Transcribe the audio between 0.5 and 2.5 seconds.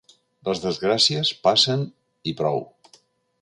desgràcies passen i